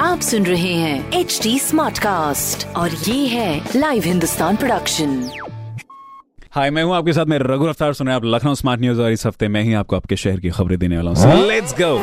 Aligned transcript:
आप 0.00 0.20
सुन 0.20 0.46
रहे 0.46 0.72
हैं 0.72 1.12
एच 1.12 1.40
डी 1.42 1.58
स्मार्ट 1.58 1.98
कास्ट 1.98 2.66
और 2.76 2.90
ये 2.90 3.26
है 3.26 3.70
लाइव 3.76 4.02
हिंदुस्तान 4.02 4.56
प्रोडक्शन 4.56 5.30
हाय 6.52 6.70
मैं 6.70 6.82
हूँ 6.82 6.96
आपके 6.96 7.12
साथ, 7.12 7.26
मैं 7.26 7.38
रघु 7.38 7.64
अफ्तार 7.64 7.92
सुन 7.92 8.06
रहे 8.06 8.16
आप 8.16 8.24
लखनऊ 8.24 8.54
स्मार्ट 8.54 8.80
न्यूज़ 8.80 9.00
और 9.00 9.12
इस 9.12 9.26
हफ़्ते 9.26 9.48
मैं 9.48 9.62
ही 9.62 9.74
आपको 9.74 9.96
आपके 9.96 10.16
शहर 10.16 10.40
की 10.40 10.50
खबरें 10.50 10.78
देने 10.78 10.96
वाला 10.96 11.10
हूँ। 11.10 11.46
लेट्स 11.46 11.74
गो 11.80 11.96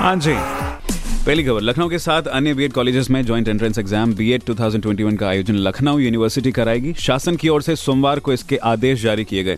हाँ 0.00 0.16
जी। 0.16 0.55
पहली 1.26 1.44
खबर, 1.44 1.60
लखनऊ 1.60 1.88
के 1.88 1.98
साथ 1.98 2.22
अन्य 2.22 2.52
बीएड 2.54 2.72
कॉलेजेस 2.72 3.08
में 3.10 3.24
ज्वाइंट 3.26 3.48
एंट्रेंस 3.48 3.78
एग्ज़ाम 3.78 4.12
बीएड 4.14 4.42
2021 4.42 5.16
का 5.16 5.28
आयोजन 5.28 5.54
लखनऊ 5.56 5.98
यूनिवर्सिटी 5.98 6.52
कराएगी। 6.52 6.92
शासन 6.94 7.36
की 7.36 7.48
ओर 7.48 7.62
से 7.62 7.74
सोमवार 7.76 8.18
को 8.18 8.32
इसके 8.32 8.56
आदेश 8.64 9.02
जारी 9.02 9.24
किए 9.24 9.42
गए। 9.44 9.56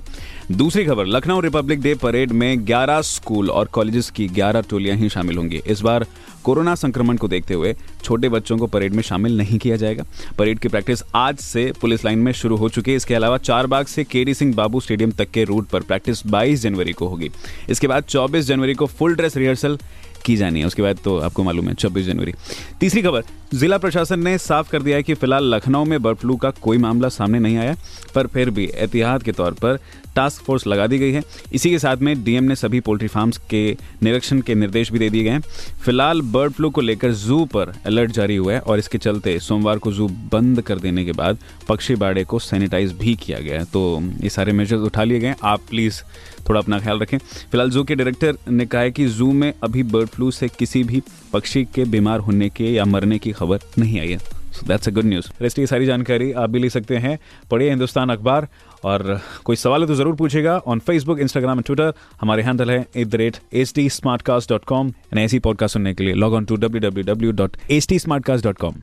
दूसरी 0.52 0.84
खबर, 0.84 1.06
लखनऊ 1.06 1.40
रिपब्लिक 1.40 1.80
डे 1.80 1.94
परेड 1.94 2.30
में 2.32 2.66
11 2.66 3.00
स्कूल 3.00 3.50
और 3.50 3.66
कॉलेजेस 3.66 4.08
की 4.10 4.28
11 4.28 4.62
टोलियाँ 4.70 4.96
ही 4.96 5.08
शामिल 5.08 5.36
होंगी। 5.36 5.60
इस 5.66 5.80
बार 5.80 6.06
कोरोना 6.44 6.74
संक्रमण 6.74 7.16
को 7.16 7.28
देखते 7.28 7.54
हुए 7.54 7.74
छोटे 8.04 8.28
बच्चों 8.28 8.56
को 8.58 8.66
परेड 8.66 8.94
में 8.94 9.02
शामिल 9.02 9.36
नहीं 9.38 9.58
किया 9.58 9.76
जाएगा। 9.76 10.04
परेड 10.38 10.58
की 10.58 10.68
प्रैक्टिस 10.68 11.02
आज 11.14 11.38
से 11.38 11.72
पुलिस 11.80 12.04
लाइन 12.04 12.18
में 12.18 12.32
शुरू 12.32 12.56
हो 12.56 12.68
चुकी 12.68 12.90
है। 12.90 12.96
इसके 12.96 13.14
अलावा 13.14 13.38
चार 13.38 13.66
बाग 13.66 13.86
से 13.86 14.04
केडी 14.04 14.34
सिंह 14.34 14.54
बाबू 14.54 14.80
स्टेडियम 14.80 15.10
तक 15.10 15.30
के 15.30 15.44
रूट 15.44 15.68
पर 15.68 15.82
प्रैक्टिस 15.82 16.26
22 16.26 16.62
जनवरी 16.62 16.92
को 16.92 17.08
होगी। 17.08 17.30
इसके 17.70 17.86
बाद 17.86 18.04
24 18.04 18.46
जनवरी 18.46 18.74
को 18.74 18.86
फुल 18.86 19.14
ड्रेस 19.14 19.36
रिहर्सल 19.36 19.78
की 20.24 20.36
जानी 20.36 20.60
है। 20.60 20.66
उसके 20.66 20.82
बाद 20.82 20.98
तो 21.04 21.18
आपको 21.18 21.42
मालूम 21.42 21.68
है, 21.68 21.74
छब्बीस 21.74 22.06
जनवरी। 22.06 22.32
तीसरी 22.80 23.02
खबर, 23.02 23.22
जिला 23.54 23.78
प्रशासन 23.78 24.20
ने 24.20 24.36
साफ़ 24.38 24.70
कर 24.70 24.82
दिया 24.82 24.96
है 24.96 25.02
कि 25.02 25.14
फ़िलहाल 25.14 25.54
लखनऊ 25.54 25.84
में 25.84 26.02
बर्ड 26.02 26.16
फ्लू 26.16 26.36
का 26.36 26.50
कोई 26.50 26.78
मामला 26.78 27.08
सामने 27.08 27.38
नहीं 27.38 27.56
आया, 27.56 27.76
पर 28.14 28.26
फिर 28.26 28.50
भी 28.50 28.70
एहतियात 28.74 29.22
के 29.22 29.32
तौर 29.32 29.52
पर 29.52 29.78
टास्क 30.16 30.37
फोर्स 30.38 30.66
लगा 30.66 30.86
दी 30.86 30.98
गई 30.98 31.12
है। 31.12 31.22
इसी 31.52 31.70
के 31.70 31.78
साथ 31.78 31.96
में 31.96 32.22
डीएम 32.24 32.44
ने 32.44 32.54
सभी 32.56 32.80
पोल्ट्री 32.80 33.08
फार्म्स 33.08 33.38
के 33.50 33.60
निरीक्षण 34.02 34.40
के 34.40 34.54
निर्देश 34.54 34.92
भी 34.92 34.98
दे 34.98 35.10
दिए 35.10 35.24
गए 35.24 35.30
हैं। 35.30 35.40
फ़िलहाल 35.84 36.20
बर्ड 36.22 36.52
फ्लू 36.52 36.70
को 36.70 36.80
लेकर 36.80 37.12
जू 37.14 37.44
पर 37.44 37.72
अलर्ट 37.86 38.10
जारी 38.10 38.36
हुआ 38.36 38.52
है 38.52 38.60
और 38.60 38.78
इसके 38.78 38.98
चलते 38.98 39.38
सोमवार 39.40 39.78
को 39.78 39.92
जू 39.92 40.08
बंद 40.32 40.62
कर 40.62 40.78
देने 40.78 41.04
के 41.04 41.12
बाद 41.12 41.38
पक्षी 41.68 41.94
बाड़े 41.96 42.24
को 42.24 42.38
सैनिटाइज 42.38 42.92
भी 42.92 43.14
किया 43.16 43.38
गया 43.38 43.58
है। 43.58 43.64
तो 43.64 44.00
ये 44.22 44.28
सारे 44.28 44.52
मेजर्स 44.52 44.80
उठा 44.80 45.04
लिए 45.04 45.20
गए 45.20 45.34
आप 45.44 45.60
प्लीज़ 45.70 46.02
थोड़ा 46.48 46.60
अपना 46.60 46.78
ख्याल 46.80 46.98
रखें। 46.98 47.18
फ़िलहाल 47.18 47.70
जू 47.70 47.84
के 47.84 47.94
डायरेक्टर 47.94 48.36
ने 48.48 48.66
कहा 48.66 48.80
है 48.80 48.90
कि 48.90 49.06
जू 49.08 49.32
में 49.32 49.52
अभी 49.62 49.82
बर्ड 49.84 50.08
फ्लू 50.08 50.30
से 50.30 50.48
किसी 50.48 50.82
भी 50.84 51.02
पक्षी 51.32 51.64
के 51.64 51.84
बीमार 51.84 52.20
होने 52.20 52.48
के 52.48 52.72
या 52.72 52.84
मरने 52.84 53.18
की 53.18 53.32
खबर 53.32 53.60
नहीं 53.78 54.00
आई 54.00 54.08
है। 54.08 54.37
That's 54.68 54.88
a 54.88 54.90
good 54.92 55.04
news 55.04 55.28
rest 55.42 55.56
की 55.56 55.66
सारी 55.66 55.86
जानकारी 55.86 56.30
आप 56.32 56.50
भी 56.50 56.58
ले 56.58 56.70
सकते 56.70 56.96
हैं। 56.96 57.18
पढ़िए 57.50 57.68
हिंदुस्तान 57.68 58.10
अखबार 58.10 58.48
और 58.84 59.20
कोई 59.44 59.56
सवाल 59.56 59.80
है 59.80 59.86
तो 59.88 59.94
ज़रूर 59.94 60.14
पूछेगा 60.16 60.56
on 60.66 60.78
Facebook 60.78 61.20
Instagram 61.20 61.58
and 61.58 61.64
Twitter 61.66 61.92
हमारे 62.20 62.42
हैंडल 62.42 62.70
है 62.70 62.84
at 62.96 63.08
the 63.08 63.14
rate 63.14 63.36
H 63.52 63.72
D 63.76 63.88
smart 63.90 64.22
cast 64.22 64.50
dot 64.50 64.64
com 64.64 64.88
and 64.88 65.18
ऐसी 65.18 65.38
पॉडकास्ट 65.38 65.72
सुनने 65.72 65.94
के 65.94 66.04
लिए 66.04 66.14
log 66.14 66.34
on 66.34 66.44
to 66.44 66.56
W 66.56 66.80
W 66.80 67.04
W 67.14 67.32
dot 67.32 67.56
H 67.70 67.88
T 67.88 67.98
smart 67.98 68.24
cast 68.24 68.44
dot 68.44 68.58
com 68.58 68.74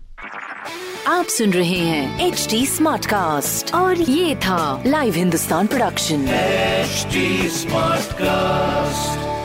आप 1.08 1.26
सुन 1.26 1.52
रहे 1.54 1.78
हैं 1.78 2.28
एच 2.28 2.48
टी 2.52 2.66
स्मार्ट 2.66 3.06
कास्ट 3.06 3.74
और 3.76 4.02
ये 4.02 4.36
था 4.36 4.84
live 4.86 5.14
Hindustan 5.14 5.68
production 5.68 6.26
smart 7.56 8.14
cast 8.14 9.45